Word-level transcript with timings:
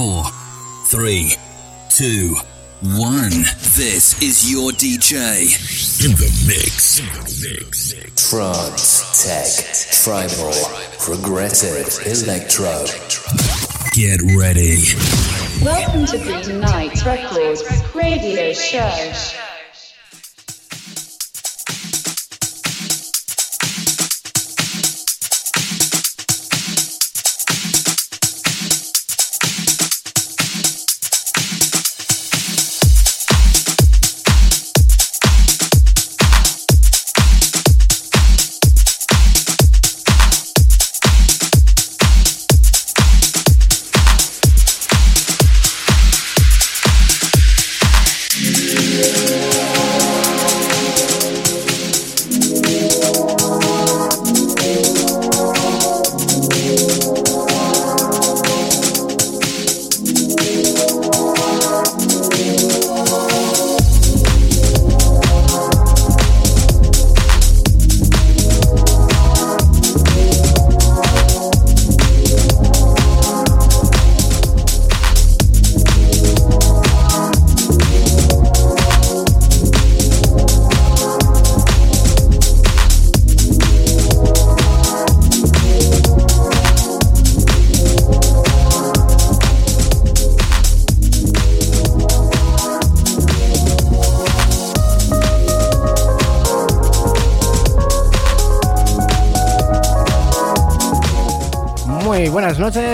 four, 0.00 0.24
three, 0.86 1.34
two, 1.90 2.34
one. 2.80 3.28
This 3.76 4.16
is 4.22 4.50
your 4.50 4.70
DJ. 4.70 5.44
In 6.02 6.12
the 6.12 6.30
mix. 6.48 7.00
In 7.00 7.04
the 7.04 7.60
mix. 7.60 8.30
Trance, 8.30 9.26
tech, 9.26 9.52
tribal, 10.02 10.54
progressive, 10.98 12.00
electro. 12.06 12.86
Get 13.92 14.22
ready. 14.38 14.84
Welcome 15.62 16.06
to 16.06 16.16
Green 16.16 16.60
Night 16.60 17.04
Records 17.04 17.62
radio 17.94 18.54
show. 18.54 19.49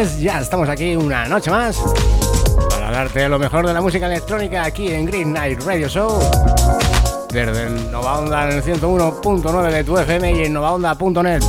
Noches, 0.06 0.20
ya 0.20 0.40
estamos 0.40 0.68
aquí 0.68 0.96
una 0.96 1.26
noche 1.26 1.50
más 1.50 1.78
para 2.70 2.90
darte 2.90 3.28
lo 3.28 3.38
mejor 3.38 3.66
de 3.66 3.72
la 3.72 3.80
música 3.80 4.06
electrónica 4.06 4.64
aquí 4.64 4.88
en 4.92 5.06
Green 5.06 5.32
Night 5.32 5.62
Radio 5.64 5.88
Show 5.88 6.18
desde 7.30 7.66
el 7.66 7.90
Nova 7.90 8.18
Onda 8.18 8.48
en 8.48 8.56
el 8.56 8.62
101.9 8.62 9.70
de 9.70 9.84
tu 9.84 9.98
FM 9.98 10.32
y 10.32 10.44
en 10.44 10.52
novaonda.net. 10.52 11.42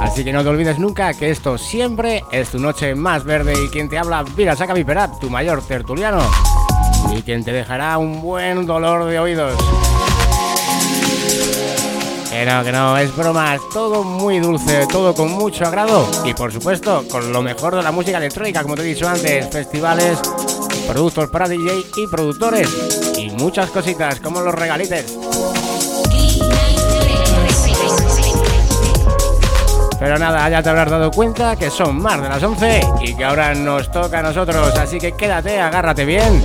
Así 0.00 0.24
que 0.24 0.32
no 0.32 0.42
te 0.42 0.48
olvides 0.48 0.78
nunca 0.78 1.14
que 1.14 1.30
esto 1.30 1.58
siempre 1.58 2.24
es 2.32 2.50
tu 2.50 2.58
noche 2.58 2.94
más 2.94 3.24
verde 3.24 3.54
y 3.62 3.68
quien 3.68 3.88
te 3.88 3.98
habla, 3.98 4.24
Vira 4.36 4.56
Saca 4.56 4.74
Viperat, 4.74 5.18
tu 5.18 5.30
mayor 5.30 5.62
tertuliano 5.62 6.22
y 7.16 7.22
quien 7.22 7.44
te 7.44 7.52
dejará 7.52 7.98
un 7.98 8.22
buen 8.22 8.66
dolor 8.66 9.04
de 9.04 9.18
oídos. 9.18 9.54
Que 12.44 12.50
no, 12.50 12.62
que 12.62 12.72
no, 12.72 12.98
es 12.98 13.16
broma, 13.16 13.56
todo 13.72 14.04
muy 14.04 14.38
dulce, 14.38 14.86
todo 14.92 15.14
con 15.14 15.30
mucho 15.30 15.64
agrado 15.64 16.06
y 16.26 16.34
por 16.34 16.52
supuesto 16.52 17.02
con 17.10 17.32
lo 17.32 17.40
mejor 17.40 17.74
de 17.74 17.82
la 17.82 17.90
música 17.90 18.18
electrónica, 18.18 18.62
como 18.62 18.74
te 18.74 18.82
he 18.82 18.84
dicho 18.84 19.08
antes, 19.08 19.48
festivales, 19.48 20.18
productos 20.86 21.30
para 21.30 21.48
DJ 21.48 21.86
y 21.96 22.06
productores 22.06 22.68
y 23.16 23.30
muchas 23.30 23.70
cositas 23.70 24.20
como 24.20 24.42
los 24.42 24.54
regalites. 24.54 25.16
Pero 29.98 30.18
nada, 30.18 30.46
ya 30.50 30.62
te 30.62 30.68
habrás 30.68 30.90
dado 30.90 31.10
cuenta 31.12 31.56
que 31.56 31.70
son 31.70 32.02
más 32.02 32.20
de 32.20 32.28
las 32.28 32.42
11 32.42 32.80
y 33.00 33.16
que 33.16 33.24
ahora 33.24 33.54
nos 33.54 33.90
toca 33.90 34.18
a 34.18 34.22
nosotros, 34.22 34.76
así 34.76 34.98
que 34.98 35.12
quédate, 35.12 35.58
agárrate 35.58 36.04
bien, 36.04 36.42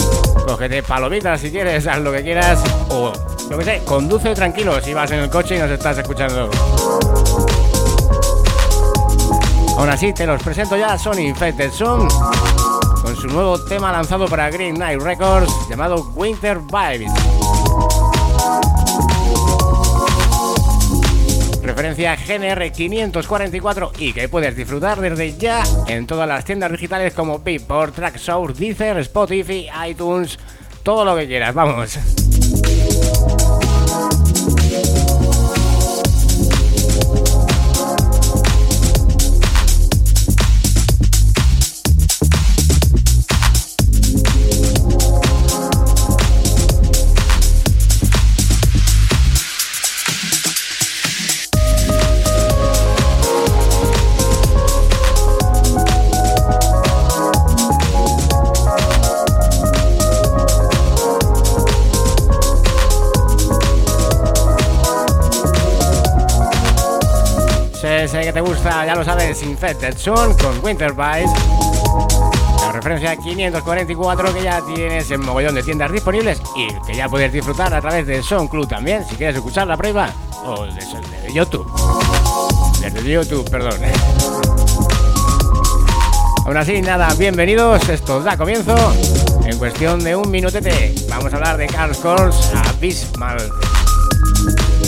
cógete 0.47 0.81
palomitas 0.81 1.41
si 1.41 1.51
quieres, 1.51 1.85
haz 1.87 1.99
lo 1.99 2.13
que 2.13 2.23
quieras 2.23 2.63
o 2.87 3.11
lo 3.49 3.57
que 3.57 3.63
sé, 3.63 3.81
conduce 3.83 4.33
tranquilo 4.35 4.79
si 4.81 4.93
vas 4.93 5.09
en 5.11 5.19
el 5.19 5.29
coche 5.29 5.55
y 5.55 5.59
nos 5.59 5.71
estás 5.71 5.97
escuchando. 5.97 6.49
Aún 9.77 9.89
así, 9.89 10.13
te 10.13 10.27
los 10.27 10.41
presento 10.43 10.77
ya, 10.77 10.97
Sony 10.97 11.21
Infected 11.21 11.71
Zoom, 11.71 12.07
con 13.01 13.15
su 13.15 13.27
nuevo 13.27 13.57
tema 13.63 13.91
lanzado 13.91 14.27
para 14.27 14.49
Green 14.49 14.77
Night 14.77 15.01
Records 15.01 15.51
llamado 15.69 16.11
Winter 16.15 16.59
Vibes. 16.59 17.11
Referencia 21.63 22.15
GNR 22.15 22.71
544 22.71 23.91
y 23.99 24.13
que 24.13 24.27
puedes 24.27 24.55
disfrutar 24.55 24.99
desde 24.99 25.37
ya 25.37 25.63
en 25.87 26.07
todas 26.07 26.27
las 26.27 26.43
tiendas 26.43 26.71
digitales 26.71 27.13
como 27.13 27.39
Beatport, 27.39 27.95
Tracksource, 27.95 28.59
Deezer, 28.59 28.97
Spotify, 28.99 29.69
iTunes, 29.87 30.37
todo 30.83 31.05
lo 31.05 31.15
que 31.15 31.25
quieras, 31.25 31.53
vamos. 31.55 31.97
Que 68.11 68.33
te 68.33 68.41
gusta, 68.41 68.87
ya 68.87 68.95
lo 68.95 69.05
sabes, 69.05 69.43
Infected 69.43 69.95
Sun 69.95 70.33
con 70.33 70.63
Winter 70.63 70.93
Vice. 70.93 71.31
La 72.59 72.71
referencia 72.71 73.15
544 73.15 74.33
que 74.33 74.41
ya 74.41 74.61
tienes 74.65 75.11
en 75.11 75.21
mogollón 75.21 75.53
de 75.53 75.61
tiendas 75.61 75.91
disponibles 75.91 76.41
y 76.55 76.67
que 76.87 76.95
ya 76.95 77.07
puedes 77.07 77.31
disfrutar 77.31 77.71
a 77.71 77.79
través 77.79 78.07
de 78.07 78.21
Club 78.49 78.67
también, 78.67 79.05
si 79.07 79.15
quieres 79.15 79.35
escuchar 79.35 79.67
la 79.67 79.77
prueba, 79.77 80.11
o 80.43 80.65
de, 80.65 81.31
YouTube. 81.31 81.71
Desde 82.81 83.11
YouTube, 83.11 83.47
perdón. 83.49 83.79
Aún 86.45 86.57
así, 86.57 86.81
nada, 86.81 87.13
bienvenidos, 87.13 87.87
esto 87.89 88.21
da 88.21 88.35
comienzo. 88.37 88.75
En 89.45 89.59
cuestión 89.59 90.03
de 90.03 90.15
un 90.15 90.31
minutete, 90.31 90.95
vamos 91.09 91.31
a 91.31 91.35
hablar 91.37 91.57
de 91.57 91.67
Carl 91.67 91.95
Course 91.97 92.57
Abismal. 92.69 93.51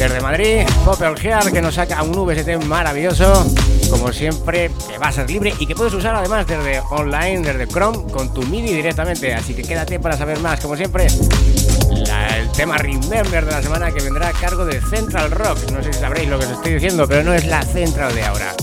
Desde 0.01 0.19
Madrid, 0.19 0.63
Popper 0.83 1.15
Gear 1.15 1.51
que 1.51 1.61
nos 1.61 1.75
saca 1.75 2.01
un 2.01 2.11
VST 2.11 2.65
maravilloso, 2.65 3.45
como 3.91 4.11
siempre, 4.11 4.71
que 4.89 4.97
va 4.97 5.09
a 5.09 5.11
ser 5.11 5.29
libre 5.29 5.53
y 5.59 5.67
que 5.67 5.75
puedes 5.75 5.93
usar 5.93 6.15
además 6.15 6.47
desde 6.47 6.79
online, 6.89 7.41
desde 7.41 7.67
Chrome, 7.67 8.11
con 8.11 8.33
tu 8.33 8.41
MIDI 8.41 8.73
directamente. 8.73 9.31
Así 9.31 9.53
que 9.53 9.61
quédate 9.61 9.99
para 9.99 10.17
saber 10.17 10.39
más, 10.39 10.59
como 10.59 10.75
siempre. 10.75 11.05
el 11.05 12.51
tema 12.53 12.79
Remember 12.79 13.45
de 13.45 13.51
la 13.51 13.61
semana 13.61 13.91
que 13.91 14.01
vendrá 14.01 14.29
a 14.29 14.33
cargo 14.33 14.65
de 14.65 14.81
Central 14.81 15.29
Rock. 15.29 15.69
No 15.71 15.83
sé 15.83 15.93
si 15.93 15.99
sabréis 15.99 16.27
lo 16.27 16.39
que 16.39 16.45
os 16.45 16.51
estoy 16.51 16.73
diciendo, 16.73 17.07
pero 17.07 17.23
no 17.23 17.35
es 17.35 17.45
la 17.45 17.61
Central 17.61 18.15
de 18.15 18.23
ahora. 18.23 18.55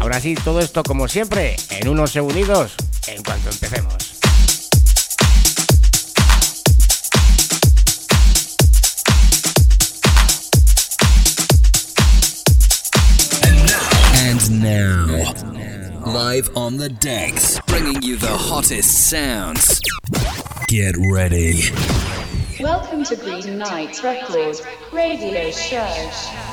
Ahora 0.00 0.18
sí, 0.18 0.34
todo 0.34 0.58
esto 0.58 0.82
como 0.82 1.06
siempre, 1.06 1.54
en 1.70 1.86
unos 1.86 2.10
segundos, 2.10 2.74
en 3.06 3.22
cuanto 3.22 3.50
empecemos. 3.50 4.03
Now, 14.50 15.32
live 16.06 16.56
on 16.56 16.76
the 16.76 16.88
decks, 16.88 17.60
bringing 17.66 18.02
you 18.02 18.16
the 18.16 18.26
hottest 18.26 19.08
sounds. 19.08 19.80
Get 20.68 20.94
ready. 21.10 21.70
Welcome 22.60 23.04
to 23.04 23.16
Green 23.16 23.58
Night 23.58 24.02
Records 24.02 24.62
radio 24.92 25.50
show. 25.50 26.43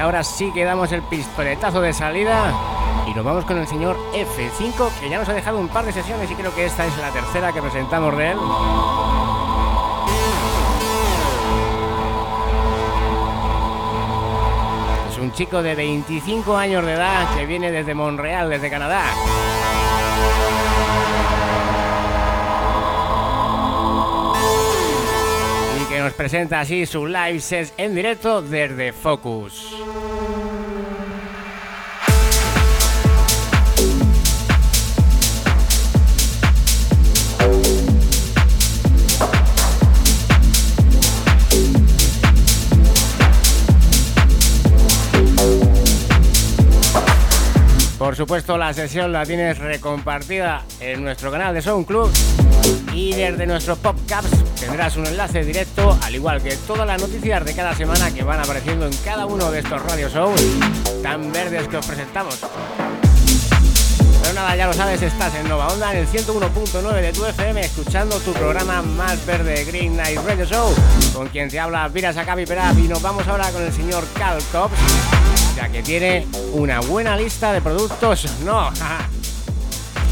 Ahora 0.00 0.22
sí 0.22 0.52
que 0.52 0.64
damos 0.64 0.92
el 0.92 1.02
pistoletazo 1.02 1.80
de 1.80 1.92
salida 1.92 2.54
y 3.06 3.14
nos 3.14 3.24
vamos 3.24 3.44
con 3.44 3.58
el 3.58 3.66
señor 3.66 3.96
F5 4.14 4.90
que 5.00 5.10
ya 5.10 5.18
nos 5.18 5.28
ha 5.28 5.32
dejado 5.32 5.58
un 5.58 5.68
par 5.68 5.84
de 5.84 5.92
sesiones 5.92 6.30
y 6.30 6.34
creo 6.34 6.54
que 6.54 6.66
esta 6.66 6.86
es 6.86 6.96
la 6.98 7.10
tercera 7.10 7.52
que 7.52 7.60
presentamos 7.60 8.16
de 8.16 8.30
él. 8.30 8.38
Es 15.10 15.18
un 15.18 15.32
chico 15.32 15.62
de 15.62 15.74
25 15.74 16.56
años 16.56 16.86
de 16.86 16.92
edad 16.92 17.34
que 17.36 17.44
viene 17.44 17.72
desde 17.72 17.94
Montreal, 17.94 18.48
desde 18.50 18.70
Canadá. 18.70 19.02
Nos 26.08 26.14
presenta 26.14 26.60
así 26.60 26.86
su 26.86 27.06
live 27.06 27.38
set 27.38 27.74
en 27.76 27.94
directo 27.94 28.40
desde 28.40 28.94
Focus. 28.94 29.76
Supuesto, 48.18 48.58
la 48.58 48.74
sesión 48.74 49.12
la 49.12 49.24
tienes 49.24 49.58
recompartida 49.58 50.64
en 50.80 51.04
nuestro 51.04 51.30
canal 51.30 51.54
de 51.54 51.62
Sound 51.62 51.86
Club 51.86 52.10
y 52.92 53.12
desde 53.12 53.46
nuestro 53.46 53.76
PopCaps 53.76 54.58
tendrás 54.58 54.96
un 54.96 55.06
enlace 55.06 55.44
directo, 55.44 55.96
al 56.02 56.16
igual 56.16 56.42
que 56.42 56.56
todas 56.66 56.84
las 56.84 57.00
noticias 57.00 57.44
de 57.44 57.54
cada 57.54 57.76
semana 57.76 58.10
que 58.12 58.24
van 58.24 58.40
apareciendo 58.40 58.86
en 58.86 58.92
cada 59.04 59.24
uno 59.24 59.52
de 59.52 59.60
estos 59.60 59.80
radio 59.84 60.08
shows 60.08 60.42
tan 61.00 61.32
verdes 61.32 61.68
que 61.68 61.76
os 61.76 61.86
presentamos. 61.86 62.40
Pero 64.20 64.34
nada, 64.34 64.56
ya 64.56 64.66
lo 64.66 64.72
sabes, 64.72 65.00
estás 65.00 65.36
en 65.36 65.48
Nova 65.48 65.68
Onda 65.68 65.92
en 65.92 65.98
el 65.98 66.08
101.9 66.08 67.00
de 67.00 67.12
tu 67.12 67.24
FM 67.24 67.60
escuchando 67.60 68.18
tu 68.18 68.32
programa 68.32 68.82
más 68.82 69.24
verde 69.26 69.64
Green 69.64 69.96
Night 69.96 70.18
Radio 70.26 70.44
Show 70.44 70.74
con 71.14 71.28
quien 71.28 71.48
te 71.48 71.60
habla 71.60 71.86
Viras 71.86 72.16
Acabi 72.16 72.46
Perab 72.46 72.76
y 72.80 72.88
nos 72.88 73.00
vamos 73.00 73.28
ahora 73.28 73.48
con 73.52 73.62
el 73.62 73.72
señor 73.72 74.02
Cal 74.18 74.40
Cops 74.50 74.74
que 75.66 75.82
tiene 75.82 76.24
una 76.52 76.80
buena 76.80 77.16
lista 77.16 77.52
de 77.52 77.60
productos, 77.60 78.26
no, 78.44 78.70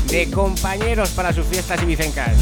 de 0.09 0.29
compañeros 0.31 1.11
para 1.11 1.33
sus 1.33 1.47
fiestas 1.47 1.81
y 1.83 1.87
vicencas. 1.87 2.33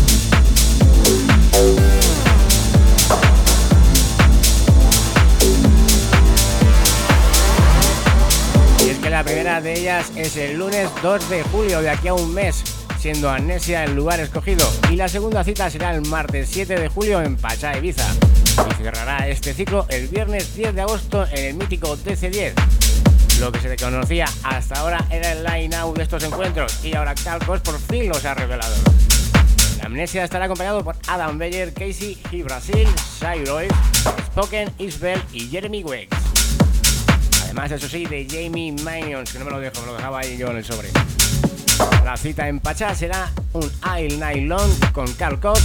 Y 8.85 8.89
es 8.89 8.99
que 8.99 9.11
la 9.11 9.23
primera 9.23 9.61
de 9.61 9.79
ellas 9.79 10.11
es 10.17 10.37
el 10.39 10.57
lunes 10.57 10.89
2 11.03 11.29
de 11.29 11.43
julio, 11.43 11.83
de 11.83 11.91
aquí 11.91 12.09
a 12.09 12.15
un 12.15 12.33
mes, 12.33 12.65
siendo 12.99 13.29
Amnesia 13.29 13.85
el 13.85 13.95
lugar 13.95 14.19
escogido. 14.21 14.67
Y 14.91 14.97
la 14.97 15.09
segunda 15.09 15.45
cita 15.45 15.69
será 15.69 15.95
el 15.95 16.03
martes 16.09 16.49
7 16.51 16.81
de 16.81 16.89
julio 16.89 17.21
en 17.21 17.37
Pachá, 17.37 17.77
Ibiza. 17.77 18.07
Y 18.71 18.83
cerrará 18.83 19.29
este 19.29 19.53
ciclo 19.53 19.87
el 19.91 20.09
viernes 20.09 20.55
10 20.57 20.75
de 20.75 20.81
agosto 20.81 21.27
en 21.27 21.45
el 21.45 21.55
mítico 21.55 21.97
TC10. 21.99 22.84
Lo 23.45 23.53
que 23.53 23.61
se 23.61 23.77
conocía 23.77 24.25
hasta 24.43 24.77
ahora 24.77 25.05
era 25.11 25.33
el 25.33 25.45
line-out 25.45 25.99
de 25.99 26.05
estos 26.05 26.25
encuentros 26.25 26.83
y 26.83 26.97
ahora 26.97 27.15
Calcos 27.15 27.61
por 27.61 27.79
fin 27.79 28.09
los 28.09 28.25
ha 28.25 28.33
revelado. 28.33 28.75
La 29.77 29.85
amnesia 29.85 30.25
estará 30.25 30.47
acompañado 30.47 30.83
por 30.83 30.97
Adam 31.09 31.37
Beyer, 31.37 31.75
Casey 31.75 32.19
y 32.31 32.41
Brasil, 32.41 32.89
Cyroid, 33.19 33.71
Spoken, 34.29 34.73
Isbel 34.79 35.23
y 35.31 35.41
Jeremy 35.49 35.85
Wex. 35.85 36.17
Además, 37.43 37.71
eso 37.73 37.87
sí, 37.87 38.07
de 38.07 38.27
Jamie 38.27 38.73
Minions, 38.73 39.31
que 39.31 39.39
no 39.39 39.45
me 39.45 39.51
lo 39.51 39.61
dejo, 39.61 39.79
me 39.83 39.89
lo 39.89 39.97
dejaba 39.97 40.21
ahí 40.21 40.39
yo 40.39 40.47
en 40.47 40.57
el 40.57 40.65
sobre. 40.65 40.89
La 42.03 42.17
cita 42.17 42.49
en 42.49 42.61
Pachá 42.61 42.95
será 42.95 43.31
un 43.53 43.71
Isle 43.99 44.41
Long 44.47 44.71
con 44.93 45.13
Carl 45.13 45.39
Cox 45.39 45.61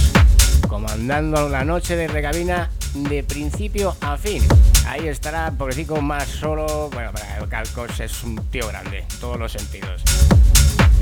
comandando 0.68 1.48
la 1.48 1.64
noche 1.64 1.96
de 1.96 2.08
regabina 2.08 2.68
de 2.94 3.22
principio 3.22 3.96
a 4.00 4.16
fin. 4.16 4.42
Ahí 4.86 5.08
estará 5.08 5.50
pobrecito 5.50 6.00
más 6.00 6.28
solo. 6.28 6.90
Bueno, 6.92 7.12
para 7.12 7.46
Calcos 7.48 8.00
es 8.00 8.22
un 8.22 8.36
tío 8.50 8.68
grande, 8.68 8.98
en 8.98 9.20
todos 9.20 9.38
los 9.38 9.52
sentidos. 9.52 10.02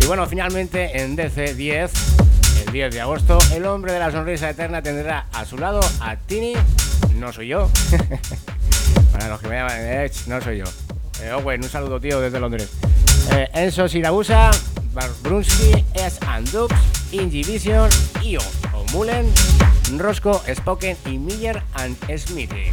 Y 0.03 0.07
bueno, 0.07 0.27
finalmente 0.27 1.01
en 1.01 1.17
DC 1.17 1.55
10, 1.55 1.93
el 2.67 2.73
10 2.73 2.95
de 2.95 3.01
agosto, 3.01 3.39
el 3.53 3.65
hombre 3.67 3.93
de 3.93 3.99
la 3.99 4.11
sonrisa 4.11 4.51
eterna 4.51 4.83
tendrá 4.83 5.27
a 5.33 5.45
su 5.45 5.59
lado 5.59 5.81
a 6.01 6.17
Tini, 6.17 6.55
no 7.15 7.33
soy 7.33 7.49
yo. 7.49 7.71
para 9.13 9.29
los 9.29 9.41
que 9.41 9.49
me 9.49 9.57
llaman, 9.57 9.77
eh, 9.79 10.11
no 10.27 10.41
soy 10.41 10.59
yo. 10.59 10.65
Eh, 11.23 11.33
Owen, 11.33 11.63
un 11.63 11.69
saludo 11.69 12.01
tío 12.01 12.21
desde 12.21 12.39
Londres. 12.39 12.69
Eh, 13.33 13.49
Enzo 13.53 13.89
Siragusa, 13.89 14.51
Brunsky, 15.23 15.85
S. 15.95 16.19
and 16.27 16.49
Dubs, 16.51 16.75
Ingivision, 17.13 17.91
Io, 18.23 18.41
Mullen, 18.93 19.27
Roscoe, 19.97 20.41
Spoken 20.55 20.97
y 21.07 21.19
Miller 21.19 21.63
and 21.75 21.97
Smithy. 22.15 22.71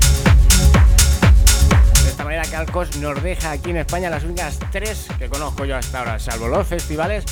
De 2.04 2.10
esta 2.10 2.24
manera 2.24 2.44
Calcos 2.50 2.98
nos 2.98 3.22
deja 3.24 3.52
aquí 3.52 3.70
en 3.70 3.78
España 3.78 4.10
las 4.10 4.24
únicas 4.24 4.60
tres 4.72 5.08
que 5.18 5.30
conozco 5.30 5.66
yo 5.66 5.78
hasta 5.78 6.00
ahora, 6.00 6.20
salvo 6.20 6.48
los 6.48 6.68
festivales 6.68 7.24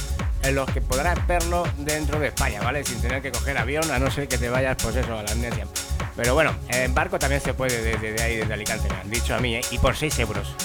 en 0.43 0.55
los 0.55 0.69
que 0.69 0.81
podrás 0.81 1.25
verlo 1.27 1.63
dentro 1.79 2.19
de 2.19 2.27
España, 2.27 2.61
¿vale? 2.61 2.83
Sin 2.85 3.01
tener 3.01 3.21
que 3.21 3.31
coger 3.31 3.57
avión, 3.57 3.89
a 3.91 3.99
no 3.99 4.11
ser 4.11 4.27
que 4.27 4.37
te 4.37 4.49
vayas, 4.49 4.77
pues 4.81 4.95
eso, 4.95 5.17
a 5.17 5.23
la 5.23 5.31
amnesia. 5.31 5.67
Pero 6.15 6.33
bueno, 6.33 6.53
en 6.69 6.93
barco 6.93 7.17
también 7.17 7.41
se 7.41 7.53
puede 7.53 7.81
desde 7.97 8.21
ahí, 8.21 8.37
desde 8.37 8.53
Alicante, 8.53 8.87
me 8.89 9.01
han 9.01 9.09
dicho 9.09 9.35
a 9.35 9.39
mí, 9.39 9.55
¿eh? 9.55 9.61
Y 9.71 9.79
por 9.79 9.95
6 9.95 10.19
euros. 10.19 10.55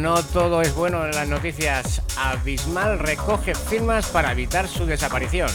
No 0.00 0.22
todo 0.22 0.62
es 0.62 0.74
bueno 0.74 1.04
en 1.04 1.10
las 1.10 1.28
noticias. 1.28 2.00
Abismal 2.16 2.98
recoge 2.98 3.54
firmas 3.54 4.06
para 4.06 4.32
evitar 4.32 4.66
su 4.66 4.86
desaparición. 4.86 5.50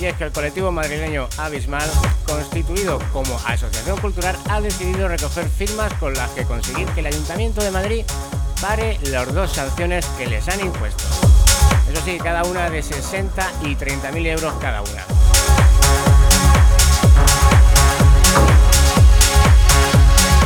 Y 0.00 0.06
es 0.06 0.16
que 0.16 0.24
el 0.24 0.32
colectivo 0.32 0.70
madrileño 0.70 1.28
Abismal, 1.38 1.90
constituido 2.24 3.00
como 3.12 3.36
asociación 3.46 3.98
cultural, 3.98 4.36
ha 4.48 4.60
decidido 4.60 5.08
recoger 5.08 5.48
firmas 5.48 5.92
con 5.94 6.14
las 6.14 6.30
que 6.30 6.44
conseguir 6.44 6.86
que 6.88 7.00
el 7.00 7.06
Ayuntamiento 7.06 7.62
de 7.62 7.70
Madrid 7.72 8.04
pare 8.60 8.98
las 9.02 9.34
dos 9.34 9.52
sanciones 9.52 10.06
que 10.16 10.26
les 10.26 10.48
han 10.48 10.60
impuesto. 10.60 11.02
Eso 11.92 12.00
sí, 12.04 12.18
cada 12.18 12.44
una 12.44 12.70
de 12.70 12.82
60 12.82 13.52
y 13.62 13.74
30 13.74 14.12
mil 14.12 14.26
euros 14.26 14.54
cada 14.60 14.82
una. 14.82 16.19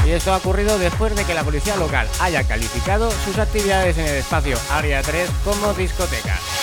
Y 0.04 0.10
esto 0.10 0.32
ha 0.32 0.36
ocurrido 0.36 0.78
después 0.78 1.14
de 1.16 1.24
que 1.24 1.34
la 1.34 1.44
policía 1.44 1.76
local 1.76 2.06
haya 2.20 2.44
calificado 2.44 3.10
sus 3.24 3.38
actividades 3.38 3.96
en 3.96 4.06
el 4.06 4.16
espacio 4.16 4.58
Área 4.70 5.02
3 5.02 5.28
como 5.44 5.72
discotecas. 5.72 6.53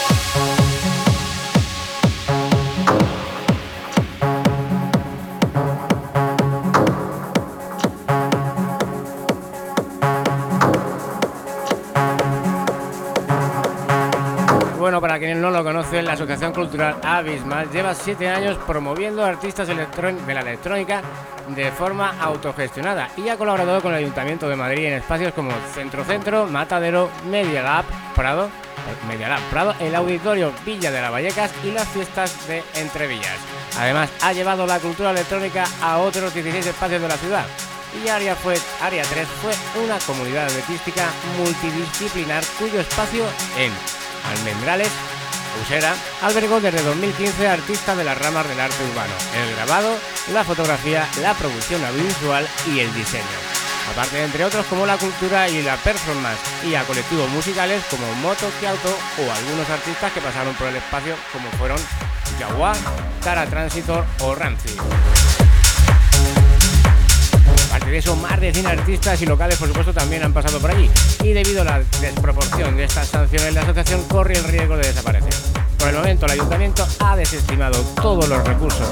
Quienes 15.22 15.38
no 15.38 15.52
lo 15.52 15.64
conocen, 15.64 16.04
la 16.04 16.14
Asociación 16.14 16.52
Cultural 16.52 16.96
Abismal 17.04 17.70
lleva 17.70 17.94
siete 17.94 18.28
años 18.28 18.58
promoviendo 18.66 19.24
artistas 19.24 19.68
de 19.68 19.76
la 19.76 20.42
electrónica 20.42 21.04
de 21.48 21.72
forma 21.72 22.16
autogestionada 22.20 23.08
y 23.16 23.30
ha 23.30 23.38
colaborado 23.38 23.84
con 23.84 23.92
el 23.92 24.00
Ayuntamiento 24.00 24.50
de 24.50 24.56
Madrid 24.56 24.86
en 24.86 24.94
espacios 24.94 25.32
como 25.34 25.52
Centro 25.76 26.04
Centro, 26.06 26.48
Matadero, 26.48 27.12
Media 27.30 27.62
Lab, 27.62 27.86
Prado, 28.16 28.50
Media 29.08 29.30
Lab, 29.30 29.42
Prado, 29.52 29.76
el 29.80 29.94
Auditorio 29.94 30.54
Villa 30.66 30.90
de 30.90 31.00
la 31.00 31.12
Vallecas 31.12 31.52
y 31.64 31.70
las 31.70 31.88
fiestas 31.90 32.48
de 32.48 32.64
Entrevillas. 32.74 33.38
Además, 33.78 34.10
ha 34.24 34.34
llevado 34.34 34.66
la 34.66 34.80
cultura 34.80 35.12
electrónica 35.12 35.66
a 35.84 36.00
otros 36.00 36.34
16 36.34 36.66
espacios 36.66 37.00
de 37.00 37.08
la 37.08 37.18
ciudad. 37.18 37.46
Y 38.04 38.08
Área, 38.08 38.36
fue, 38.36 38.58
Área 38.82 39.04
3 39.04 39.28
fue 39.28 39.84
una 39.84 40.00
comunidad 40.00 40.46
artística 40.46 41.04
multidisciplinar 41.38 42.44
cuyo 42.58 42.80
espacio 42.80 43.24
en 43.60 43.72
Almendrales 44.32 45.11
Usera 45.64 45.94
albergó 46.22 46.62
desde 46.62 46.82
2015 46.82 47.48
artistas 47.48 47.98
de 47.98 48.04
las 48.04 48.18
ramas 48.18 48.48
del 48.48 48.60
arte 48.60 48.84
urbano, 48.90 49.14
el 49.36 49.56
grabado, 49.56 49.98
la 50.34 50.44
fotografía, 50.44 51.08
la 51.22 51.34
producción 51.34 51.84
audiovisual 51.84 52.48
y 52.68 52.80
el 52.80 52.94
diseño. 52.94 53.26
Aparte, 53.92 54.24
entre 54.24 54.46
otros, 54.46 54.66
como 54.68 54.86
la 54.86 54.98
cultura 54.98 55.50
y 55.50 55.62
la 55.62 55.76
performance, 55.78 56.40
y 56.66 56.76
a 56.76 56.84
colectivos 56.84 57.30
musicales 57.30 57.84
como 57.90 58.14
Moto 58.16 58.46
Auto 58.46 58.98
o 59.18 59.32
algunos 59.32 59.70
artistas 59.70 60.14
que 60.14 60.22
pasaron 60.22 60.56
por 60.56 60.68
el 60.68 60.78
espacio, 60.78 61.16
como 61.34 61.50
fueron 61.52 61.78
Jaguar, 62.40 62.78
Tara 63.22 63.46
Transitor 63.48 64.06
o 64.20 64.34
Ramsey. 64.34 64.78
Aparte 67.82 67.94
de 67.94 67.98
eso, 67.98 68.16
más 68.16 68.40
de 68.40 68.54
100 68.54 68.68
artistas 68.68 69.20
y 69.24 69.26
locales, 69.26 69.58
por 69.58 69.68
supuesto, 69.68 69.92
también 69.92 70.24
han 70.24 70.32
pasado 70.32 70.60
por 70.60 70.70
allí. 70.70 70.88
Y 71.24 71.34
debido 71.34 71.64
a 71.64 71.66
la 71.66 71.80
desproporción 72.00 72.78
de 72.78 72.84
estas 72.84 73.08
sanciones, 73.08 73.56
la 73.56 73.62
asociación 73.62 74.04
corre 74.04 74.36
el 74.36 74.44
riesgo 74.44 74.78
de 74.78 74.86
desaparecer. 74.86 75.34
Por 75.80 75.90
el 75.90 75.96
momento, 75.96 76.28
el 76.28 76.34
ayuntamiento 76.34 76.88
ha 77.00 77.16
desestimado 77.16 77.82
todos 78.00 78.30
los 78.30 78.48
recursos 78.48 78.88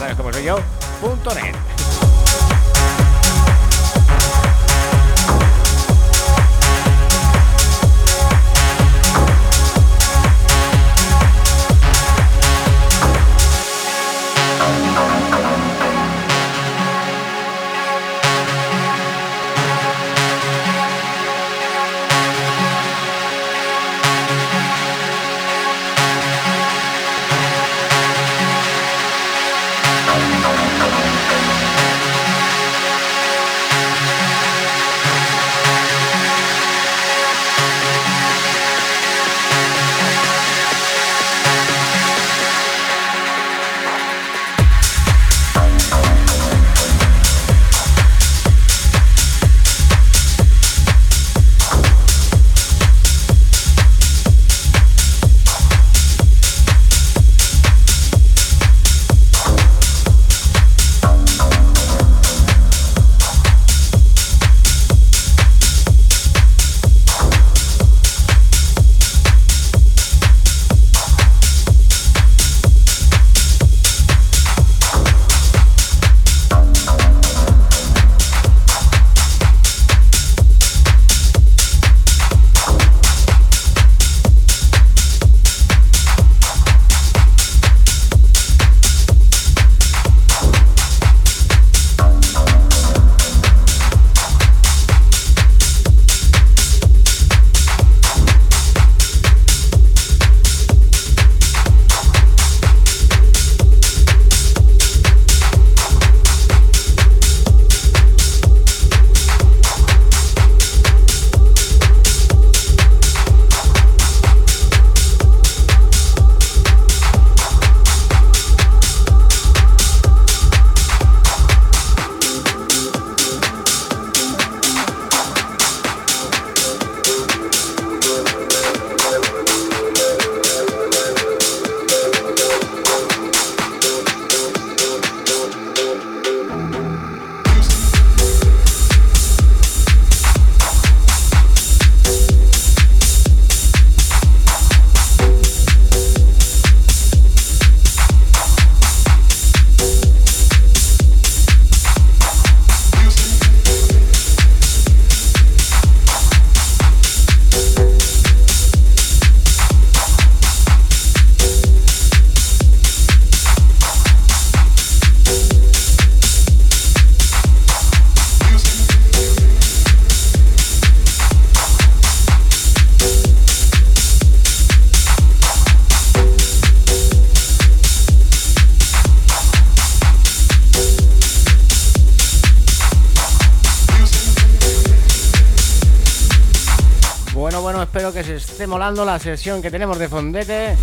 Molando 188.70 189.04
la 189.04 189.18
sesión 189.18 189.60
que 189.60 189.68
tenemos 189.68 189.98
de 189.98 190.08
Fondete, 190.08 190.76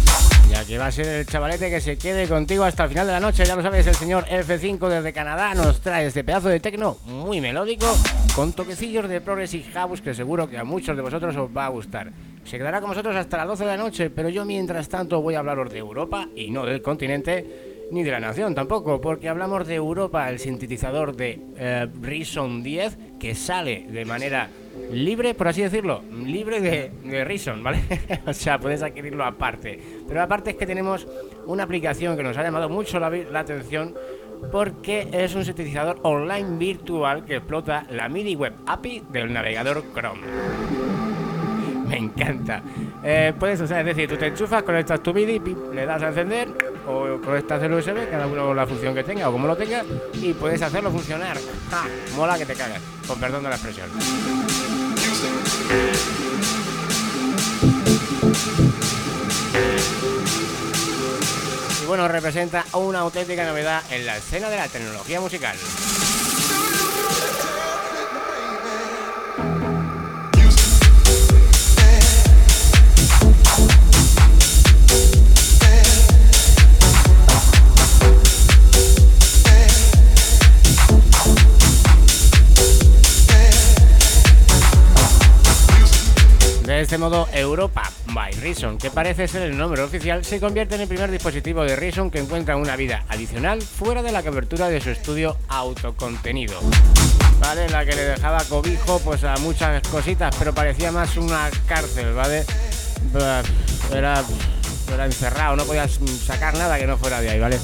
ya 0.50 0.66
que 0.66 0.78
va 0.78 0.88
a 0.88 0.92
ser 0.92 1.08
el 1.08 1.26
chavalete 1.26 1.70
que 1.70 1.80
se 1.80 1.98
quede 1.98 2.28
contigo 2.28 2.66
hasta 2.66 2.84
el 2.84 2.90
final 2.90 3.08
de 3.08 3.14
la 3.14 3.22
noche. 3.22 3.46
Ya 3.46 3.56
lo 3.56 3.62
sabes, 3.62 3.88
el 3.88 3.96
señor 3.96 4.26
F5 4.26 4.90
desde 4.90 5.14
Canadá 5.14 5.54
nos 5.54 5.80
trae 5.80 6.06
este 6.06 6.26
pedazo 6.26 6.50
de 6.50 6.60
tecno 6.60 6.98
muy 7.06 7.40
melódico, 7.40 7.86
con 8.36 8.52
toquecillos 8.52 9.08
de 9.08 9.22
Progressive 9.22 9.72
House 9.72 10.02
que 10.02 10.14
seguro 10.14 10.50
que 10.50 10.58
a 10.58 10.66
muchos 10.66 10.98
de 10.98 11.02
vosotros 11.02 11.34
os 11.38 11.50
va 11.56 11.66
a 11.66 11.70
gustar. 11.70 12.12
Se 12.44 12.58
quedará 12.58 12.82
con 12.82 12.90
vosotros 12.90 13.16
hasta 13.16 13.38
las 13.38 13.48
12 13.48 13.64
de 13.64 13.70
la 13.70 13.78
noche, 13.78 14.10
pero 14.10 14.28
yo 14.28 14.44
mientras 14.44 14.90
tanto 14.90 15.22
voy 15.22 15.36
a 15.36 15.40
hablaros 15.40 15.72
de 15.72 15.80
Europa 15.80 16.28
y 16.36 16.52
no 16.52 16.66
del 16.66 16.82
continente 16.82 17.88
ni 17.92 18.04
de 18.04 18.12
la 18.12 18.20
nación 18.20 18.54
tampoco, 18.54 19.00
porque 19.00 19.30
hablamos 19.30 19.66
de 19.66 19.76
Europa, 19.76 20.30
el 20.30 20.40
sintetizador 20.40 21.16
de 21.16 21.40
eh, 21.56 21.88
Reason 22.02 22.62
10, 22.62 22.98
que 23.18 23.34
sale 23.34 23.88
de 23.90 24.04
manera 24.04 24.50
libre, 24.92 25.34
por 25.34 25.48
así 25.48 25.62
decirlo, 25.62 26.04
libre 26.12 26.62
de, 26.62 26.92
de 27.04 27.24
Reason, 27.24 27.62
¿vale? 27.64 27.82
o 28.28 28.34
sea, 28.34 28.60
puedes 28.60 28.82
adquirirlo 28.84 29.24
aparte. 29.24 29.80
Pero 30.08 30.22
aparte 30.22 30.52
es 30.52 30.56
que 30.56 30.66
tenemos 30.66 31.08
una 31.46 31.64
aplicación 31.64 32.16
que 32.18 32.24
nos 32.24 32.38
ha 32.38 32.44
llamado 32.44 32.70
mucho 32.70 33.00
la, 33.00 33.10
la 33.10 33.40
atención 33.40 33.94
porque 34.52 35.08
es 35.12 35.36
un 35.36 35.44
sintetizador 35.44 36.00
online 36.04 36.58
virtual 36.58 37.26
que 37.26 37.38
explota 37.38 37.86
la 37.90 38.08
MIDI 38.08 38.36
Web 38.36 38.54
API 38.66 39.04
del 39.10 39.34
navegador 39.34 39.84
Chrome. 39.94 40.22
Me 41.88 41.98
encanta. 41.98 42.62
Eh, 43.04 43.34
puedes, 43.40 43.62
o 43.62 43.68
sea, 43.68 43.80
es 43.80 43.86
decir, 43.86 44.10
tú 44.10 44.18
te 44.18 44.28
enchufas, 44.28 44.64
conectas 44.64 45.02
tu 45.02 45.14
MIDI, 45.14 45.40
le 45.74 45.86
das 45.86 46.04
a 46.04 46.10
encender 46.10 46.50
o 46.88 47.20
conectas 47.24 47.64
el 47.64 47.74
USB, 47.74 48.10
cada 48.10 48.28
uno 48.28 48.48
con 48.48 48.56
la 48.56 48.68
función 48.68 48.94
que 48.94 49.04
tenga 49.04 49.30
o 49.30 49.32
como 49.32 49.48
lo 49.48 49.56
tenga, 49.56 49.84
y 50.14 50.34
puedes 50.34 50.62
hacerlo 50.62 50.92
funcionar. 50.92 51.38
Mola 52.16 52.38
que 52.38 52.46
te 52.46 52.56
cagas, 52.56 52.82
con 53.08 53.20
perdón 53.20 53.44
de 53.44 53.50
la 53.50 53.56
expresión. 53.56 53.88
Y 61.82 61.86
bueno, 61.86 62.08
representa 62.08 62.66
una 62.74 63.00
auténtica 63.00 63.46
novedad 63.46 63.82
en 63.92 64.06
la 64.06 64.18
escena 64.18 64.50
de 64.50 64.58
la 64.58 64.68
tecnología 64.68 65.20
musical. 65.20 65.58
De 86.78 86.84
este 86.84 87.00
modo, 87.00 87.28
Europa 87.34 87.92
by 88.14 88.34
Reason, 88.34 88.78
que 88.78 88.92
parece 88.92 89.28
ser 89.28 89.42
el 89.42 89.58
nombre 89.58 89.82
oficial, 89.82 90.24
se 90.24 90.40
convierte 90.40 90.76
en 90.76 90.82
el 90.82 90.88
primer 90.88 91.10
dispositivo 91.10 91.64
de 91.64 91.76
Reason 91.76 92.12
que 92.12 92.20
encuentra 92.20 92.56
una 92.56 92.76
vida 92.76 93.04
adicional 93.10 93.64
fuera 93.64 94.04
de 94.04 94.12
la 94.12 94.22
cobertura 94.22 94.70
de 94.70 94.80
su 94.80 94.92
estudio 94.92 95.38
autocontenido. 95.48 96.60
¿Vale? 97.40 97.68
La 97.70 97.84
que 97.84 97.96
le 97.96 98.04
dejaba 98.04 98.44
cobijo 98.44 99.00
pues 99.00 99.24
a 99.24 99.38
muchas 99.38 99.82
cositas, 99.88 100.36
pero 100.38 100.54
parecía 100.54 100.92
más 100.92 101.18
una 101.18 101.50
cárcel, 101.66 102.14
¿vale? 102.14 102.46
Era, 103.92 104.24
era 104.94 105.06
encerrado, 105.06 105.56
no 105.56 105.64
podías 105.64 106.00
sacar 106.28 106.56
nada 106.60 106.78
que 106.78 106.86
no 106.86 106.96
fuera 106.96 107.22
de 107.22 107.32
ahí, 107.32 107.40
¿vale? 107.40 107.58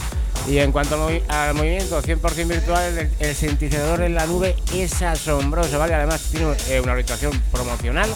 Y 0.48 0.58
en 0.58 0.72
cuanto 0.72 0.96
al, 1.28 1.54
movimiento 1.54 2.02
100% 2.02 2.48
virtual, 2.48 3.12
el, 3.20 3.36
sintetizador 3.36 4.02
en 4.02 4.16
la 4.16 4.26
nube 4.26 4.56
es 4.74 5.04
asombroso, 5.04 5.78
¿vale? 5.78 5.94
Además 5.94 6.20
tiene 6.32 6.48
eh, 6.68 6.82
una 6.82 6.94
orientación 6.94 7.40
promocional 7.52 8.10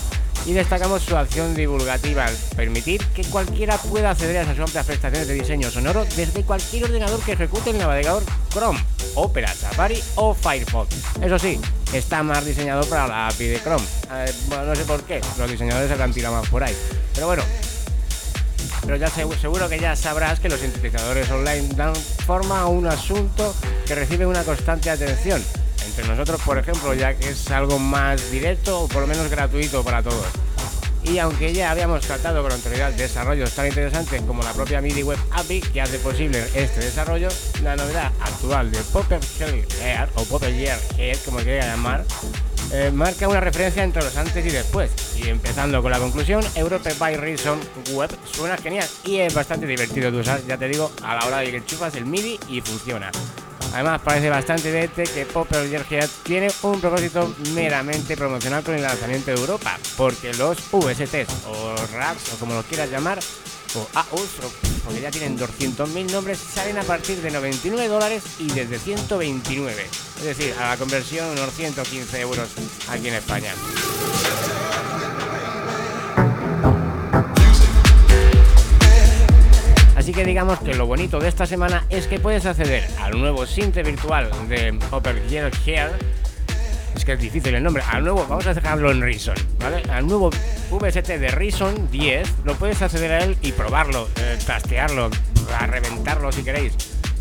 y 0.47 0.53
destacamos 0.53 1.03
su 1.03 1.15
acción 1.15 1.53
divulgativa 1.53 2.25
al 2.25 2.33
permitir 2.55 3.05
que 3.07 3.23
cualquiera 3.25 3.77
pueda 3.77 4.11
acceder 4.11 4.37
a 4.37 4.41
esas 4.43 4.57
amplias 4.57 4.85
prestaciones 4.85 5.27
de 5.27 5.33
diseño 5.33 5.69
sonoro 5.69 6.05
desde 6.15 6.43
cualquier 6.43 6.85
ordenador 6.85 7.19
que 7.19 7.33
ejecute 7.33 7.71
el 7.71 7.77
navegador 7.77 8.23
Chrome, 8.49 8.79
Opera, 9.15 9.53
Safari 9.53 10.01
o 10.15 10.33
Firefox. 10.33 10.95
Eso 11.21 11.37
sí, 11.37 11.59
está 11.91 12.23
más 12.23 12.45
diseñado 12.45 12.85
para 12.85 13.07
la 13.07 13.27
API 13.27 13.47
de 13.47 13.61
Chrome. 13.61 13.85
Eh, 14.13 14.33
no 14.49 14.73
sé 14.73 14.85
por 14.85 15.03
qué, 15.03 15.19
los 15.37 15.51
diseñadores 15.51 15.89
se 15.95 16.13
tirado 16.13 16.35
más 16.35 16.47
por 16.47 16.63
ahí. 16.63 16.75
Pero 17.13 17.27
bueno, 17.27 17.43
pero 18.85 18.95
ya 18.95 19.09
seguro 19.09 19.67
que 19.67 19.79
ya 19.79 19.97
sabrás 19.97 20.39
que 20.39 20.47
los 20.47 20.61
sintetizadores 20.61 21.29
online 21.29 21.67
dan 21.75 21.93
forma 22.25 22.61
a 22.61 22.67
un 22.67 22.87
asunto 22.87 23.53
que 23.85 23.95
recibe 23.95 24.25
una 24.25 24.43
constante 24.43 24.89
atención 24.89 25.43
nosotros, 26.03 26.41
por 26.41 26.57
ejemplo, 26.57 26.93
ya 26.93 27.15
que 27.15 27.29
es 27.29 27.51
algo 27.51 27.79
más 27.79 28.31
directo 28.31 28.81
o 28.81 28.87
por 28.87 29.01
lo 29.01 29.07
menos 29.07 29.29
gratuito 29.29 29.83
para 29.83 30.03
todos. 30.03 30.25
Y 31.03 31.19
aunque 31.19 31.53
ya 31.53 31.71
habíamos 31.71 32.01
tratado 32.01 32.43
con 32.43 32.51
anterioridad 32.51 32.91
desarrollos 32.91 33.51
tan 33.53 33.67
interesantes 33.67 34.21
como 34.23 34.43
la 34.43 34.51
propia 34.51 34.81
MIDI 34.81 35.03
Web 35.03 35.19
API 35.31 35.61
que 35.61 35.81
hace 35.81 35.99
posible 35.99 36.43
este 36.53 36.81
desarrollo, 36.81 37.29
la 37.63 37.75
novedad 37.77 38.11
actual 38.19 38.71
de 38.71 38.79
Popper 38.79 39.21
Air 39.81 40.09
o 40.15 40.23
Popper 40.25 40.53
Air, 40.97 41.17
como 41.23 41.37
quiera 41.37 41.67
llamar, 41.67 42.03
eh, 42.73 42.91
marca 42.93 43.29
una 43.29 43.39
referencia 43.39 43.83
entre 43.83 44.03
los 44.03 44.17
antes 44.17 44.45
y 44.45 44.49
después. 44.49 44.91
Y 45.15 45.29
empezando 45.29 45.81
con 45.81 45.91
la 45.91 45.99
conclusión, 45.99 46.43
Europe 46.55 46.93
by 46.99 47.15
Reason 47.15 47.57
Web 47.93 48.11
suena 48.29 48.57
genial 48.57 48.87
y 49.05 49.19
es 49.19 49.33
bastante 49.33 49.65
divertido 49.65 50.11
de 50.11 50.19
usar, 50.19 50.41
ya 50.45 50.57
te 50.57 50.67
digo, 50.67 50.91
a 51.03 51.15
la 51.15 51.25
hora 51.25 51.37
de 51.37 51.51
que 51.51 51.65
chupas 51.65 51.95
el 51.95 52.05
MIDI 52.05 52.37
y 52.49 52.59
funciona. 52.59 53.11
Además, 53.77 54.01
parece 54.03 54.31
bastante 54.31 54.69
evidente 54.69 55.03
que 55.03 55.27
Popper 55.27 55.85
Head 55.87 56.09
tiene 56.23 56.47
un 56.63 56.81
propósito 56.81 57.31
meramente 57.53 58.17
promocional 58.17 58.63
con 58.63 58.73
el 58.73 58.81
lanzamiento 58.81 59.29
de 59.29 59.37
Europa, 59.37 59.77
porque 59.95 60.33
los 60.33 60.57
VSTs 60.71 61.45
o 61.45 61.75
RAPs 61.93 62.33
o 62.33 62.37
como 62.39 62.55
lo 62.55 62.63
quieras 62.63 62.89
llamar, 62.89 63.19
o 63.75 63.87
AUS, 63.93 64.29
porque 64.83 64.99
ya 64.99 65.11
tienen 65.11 65.37
200.000 65.37 66.11
nombres, 66.11 66.39
salen 66.39 66.79
a 66.79 66.83
partir 66.83 67.21
de 67.21 67.29
99 67.29 67.87
dólares 67.87 68.23
y 68.39 68.47
desde 68.47 68.79
129. 68.79 69.85
Es 70.17 70.23
decir, 70.23 70.55
a 70.59 70.69
la 70.69 70.77
conversión 70.77 71.29
unos 71.29 71.53
115 71.53 72.19
euros 72.19 72.49
aquí 72.89 73.09
en 73.09 73.13
España. 73.13 73.53
Así 80.07 80.13
que 80.13 80.23
digamos 80.23 80.61
que 80.61 80.73
lo 80.73 80.87
bonito 80.87 81.19
de 81.19 81.27
esta 81.27 81.45
semana 81.45 81.83
es 81.89 82.07
que 82.07 82.17
puedes 82.17 82.45
acceder 82.45 82.87
al 83.01 83.19
nuevo 83.19 83.45
sinte 83.45 83.83
virtual 83.83 84.31
de 84.47 84.79
Hopper 84.89 85.21
Hair. 85.29 85.51
Es 86.95 87.03
que 87.03 87.11
es 87.11 87.19
difícil 87.19 87.53
el 87.55 87.61
nombre. 87.61 87.83
Al 87.85 88.05
nuevo, 88.05 88.25
vamos 88.25 88.47
a 88.47 88.53
dejarlo 88.53 88.89
en 88.89 89.01
Reason, 89.01 89.35
¿vale? 89.59 89.83
Al 89.91 90.07
nuevo 90.07 90.29
VST 90.71 91.07
de 91.07 91.27
Reason 91.27 91.91
10, 91.91 92.35
lo 92.45 92.55
puedes 92.55 92.81
acceder 92.81 93.11
a 93.11 93.25
él 93.25 93.37
y 93.41 93.51
probarlo, 93.51 94.07
eh, 94.15 94.37
tastearlo, 94.45 95.09
a 95.59 95.67
reventarlo 95.67 96.31
si 96.31 96.41
queréis. 96.41 96.71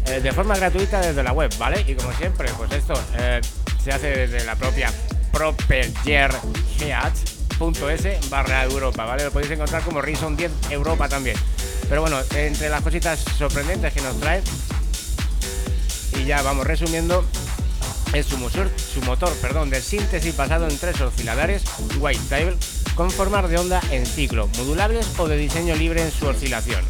Eh, 0.07 0.21
de 0.21 0.31
forma 0.31 0.57
gratuita 0.57 1.01
desde 1.01 1.25
la 1.25 1.33
web, 1.33 1.53
¿vale? 1.59 1.85
Y 1.89 1.97
como 1.97 2.13
siempre, 2.13 2.49
pues 2.57 2.71
esto 2.71 2.95
eh, 3.19 3.41
se 3.83 3.91
hace 3.91 4.11
desde 4.11 4.45
la 4.45 4.55
propia 4.55 4.93
propergearhead.es 5.33 8.31
barra 8.31 8.63
Europa, 8.63 9.05
¿vale? 9.05 9.25
Lo 9.25 9.33
podéis 9.33 9.51
encontrar 9.51 9.83
como 9.83 10.01
Reason 10.01 10.37
10 10.37 10.71
Europa 10.71 11.09
también. 11.09 11.37
Pero 11.89 12.01
bueno, 12.01 12.19
entre 12.35 12.69
las 12.69 12.83
cositas 12.83 13.21
sorprendentes 13.39 13.93
que 13.93 14.01
nos 14.01 14.19
trae, 14.19 14.43
y 16.19 16.25
ya 16.25 16.43
vamos 16.43 16.67
resumiendo, 16.67 17.25
es 18.13 18.27
su 18.27 18.39
motor, 18.39 18.71
su 18.77 19.03
motor 19.03 19.33
perdón, 19.41 19.71
de 19.71 19.81
síntesis 19.81 20.37
basado 20.37 20.69
en 20.69 20.77
tres 20.79 21.01
osciladores 21.01 21.63
White 21.99 22.23
Table 22.29 22.57
con 22.95 23.11
formar 23.11 23.49
de 23.49 23.59
onda 23.59 23.81
en 23.91 24.07
ciclo, 24.07 24.49
modulables 24.57 25.07
o 25.19 25.29
de 25.29 25.37
diseño 25.37 25.75
libre 25.77 26.03
en 26.03 26.11
su 26.11 26.27
oscilación. 26.27 26.83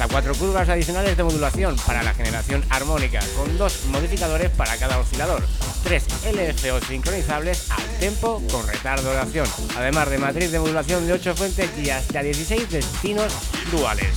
Hasta 0.00 0.14
cuatro 0.14 0.34
curvas 0.34 0.66
adicionales 0.66 1.14
de 1.14 1.22
modulación 1.22 1.76
para 1.86 2.02
la 2.02 2.14
generación 2.14 2.64
armónica, 2.70 3.20
con 3.36 3.58
dos 3.58 3.84
modificadores 3.90 4.48
para 4.48 4.78
cada 4.78 4.98
oscilador, 4.98 5.46
tres 5.84 6.06
LFO 6.24 6.80
sincronizables 6.80 7.70
al 7.70 7.84
tempo 7.98 8.42
con 8.50 8.66
retardo 8.66 9.12
de 9.12 9.18
acción, 9.18 9.46
además 9.76 10.08
de 10.08 10.16
matriz 10.16 10.50
de 10.52 10.58
modulación 10.58 11.06
de 11.06 11.12
8 11.12 11.34
fuentes 11.36 11.68
y 11.76 11.90
hasta 11.90 12.22
16 12.22 12.70
destinos 12.70 13.30
duales. 13.70 14.08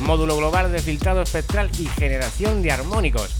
Módulo 0.00 0.36
global 0.36 0.70
de 0.70 0.80
filtrado 0.80 1.22
espectral 1.22 1.70
y 1.78 1.86
generación 1.86 2.60
de 2.60 2.72
armónicos. 2.72 3.30